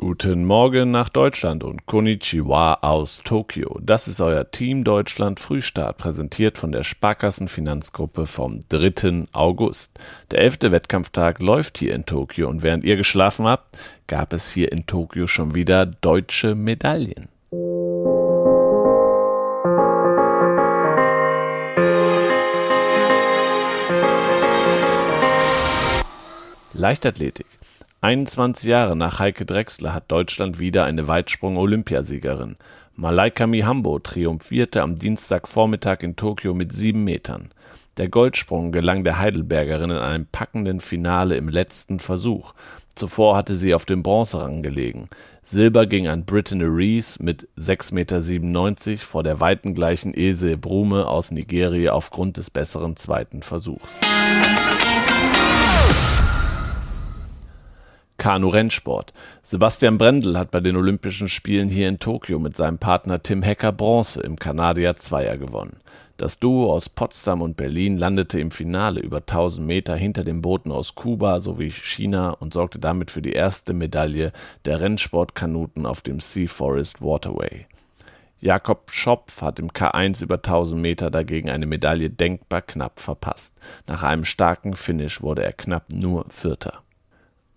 [0.00, 3.80] Guten Morgen nach Deutschland und Konnichiwa aus Tokio.
[3.82, 9.24] Das ist euer Team Deutschland Frühstart, präsentiert von der Sparkassenfinanzgruppe vom 3.
[9.32, 9.98] August.
[10.30, 13.76] Der elfte Wettkampftag läuft hier in Tokio und während ihr geschlafen habt,
[14.06, 17.28] gab es hier in Tokio schon wieder deutsche Medaillen.
[26.72, 27.57] Leichtathletik.
[28.00, 32.56] 21 Jahre nach Heike Drechsler hat Deutschland wieder eine Weitsprung-Olympiasiegerin.
[32.94, 37.48] Malaika Mihambo triumphierte am Dienstagvormittag in Tokio mit sieben Metern.
[37.96, 42.54] Der Goldsprung gelang der Heidelbergerin in einem packenden Finale im letzten Versuch.
[42.94, 45.08] Zuvor hatte sie auf dem Bronzerang gelegen.
[45.42, 51.94] Silber ging an Brittany Rees mit 6,97 Meter vor der weitengleichen Ese Brume aus Nigeria
[51.94, 53.88] aufgrund des besseren zweiten Versuchs.
[58.18, 59.12] Kanu-Rennsport.
[59.42, 63.72] Sebastian Brendel hat bei den Olympischen Spielen hier in Tokio mit seinem Partner Tim Hecker
[63.72, 65.78] Bronze im Kanadier Zweier gewonnen.
[66.18, 70.72] Das Duo aus Potsdam und Berlin landete im Finale über 1000 Meter hinter den Booten
[70.72, 74.32] aus Kuba sowie China und sorgte damit für die erste Medaille
[74.64, 77.66] der Rennsportkanuten auf dem Sea Forest Waterway.
[78.40, 83.54] Jakob Schopf hat im K1 über 1000 Meter dagegen eine Medaille denkbar knapp verpasst.
[83.86, 86.82] Nach einem starken Finish wurde er knapp nur Vierter.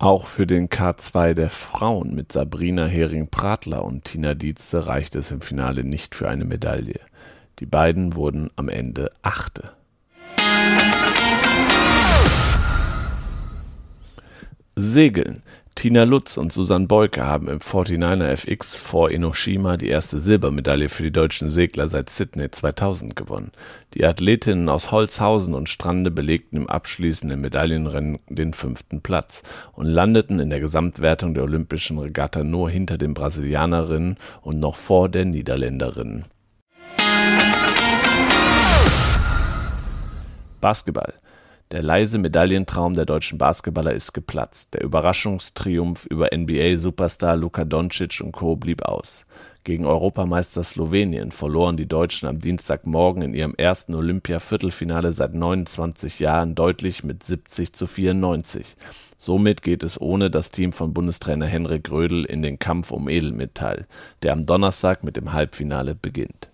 [0.00, 5.42] Auch für den K2 der Frauen mit Sabrina Hering-Pratler und Tina Dietze reichte es im
[5.42, 7.00] Finale nicht für eine Medaille.
[7.58, 9.72] Die beiden wurden am Ende Achte.
[14.74, 15.42] Segeln.
[15.80, 21.04] Tina Lutz und Susanne Beuke haben im 49er FX vor Enoshima die erste Silbermedaille für
[21.04, 23.50] die deutschen Segler seit Sydney 2000 gewonnen.
[23.94, 30.38] Die Athletinnen aus Holzhausen und Strande belegten im abschließenden Medaillenrennen den fünften Platz und landeten
[30.38, 36.24] in der Gesamtwertung der olympischen Regatta nur hinter den Brasilianerinnen und noch vor der Niederländerinnen.
[40.60, 41.14] Basketball
[41.70, 44.74] der leise Medaillentraum der deutschen Basketballer ist geplatzt.
[44.74, 48.56] Der Überraschungstriumph über NBA-Superstar Luka Doncic und Co.
[48.56, 49.24] blieb aus.
[49.62, 56.54] Gegen Europameister Slowenien verloren die Deutschen am Dienstagmorgen in ihrem ersten Olympia-Viertelfinale seit 29 Jahren
[56.54, 58.76] deutlich mit 70 zu 94.
[59.18, 63.86] Somit geht es ohne das Team von Bundestrainer Henrik Grödel in den Kampf um Edelmetall,
[64.22, 66.48] der am Donnerstag mit dem Halbfinale beginnt.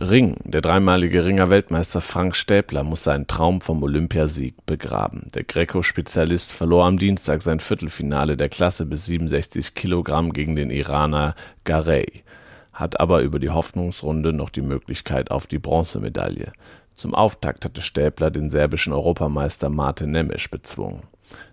[0.00, 0.36] Ring.
[0.44, 5.28] Der dreimalige Ringer-Weltmeister Frank Stäbler muss seinen Traum vom Olympiasieg begraben.
[5.34, 11.34] Der Greco-Spezialist verlor am Dienstag sein Viertelfinale der Klasse bis 67 Kilogramm gegen den Iraner
[11.64, 12.24] Garey,
[12.72, 16.52] hat aber über die Hoffnungsrunde noch die Möglichkeit auf die Bronzemedaille.
[16.94, 21.02] Zum Auftakt hatte Stäbler den serbischen Europameister Martin Nemisch bezwungen.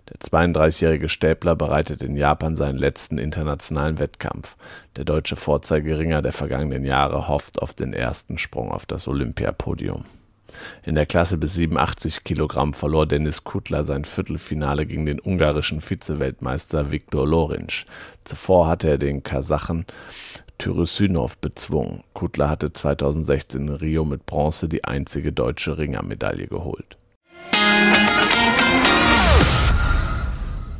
[0.08, 4.56] Der 32-jährige Stäbler bereitet in Japan seinen letzten internationalen Wettkampf.
[4.96, 10.04] Der deutsche Vorzeigeringer der vergangenen Jahre hofft auf den ersten Sprung auf das Olympiapodium.
[10.82, 16.90] In der Klasse bis 87 Kilogramm verlor Dennis Kutler sein Viertelfinale gegen den ungarischen Vizeweltmeister
[16.90, 17.84] Viktor Lorinc.
[18.24, 19.86] Zuvor hatte er den Kasachen
[20.58, 22.04] Tyrysynov bezwungen.
[22.12, 26.98] Kutler hatte 2016 in Rio mit Bronze die einzige deutsche Ringermedaille geholt.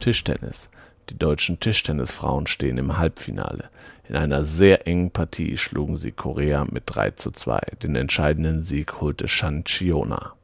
[0.00, 0.70] Tischtennis.
[1.10, 3.70] Die deutschen Tischtennisfrauen stehen im Halbfinale.
[4.08, 7.60] In einer sehr engen Partie schlugen sie Korea mit 3 zu 2.
[7.82, 10.34] Den entscheidenden Sieg holte Shan Chiona.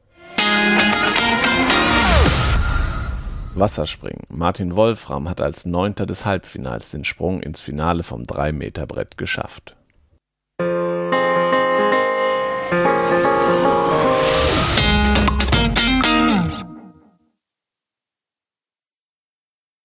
[3.55, 4.23] Wasserspringen.
[4.29, 9.75] Martin Wolfram hat als Neunter des Halbfinals den Sprung ins Finale vom 3-Meter-Brett geschafft.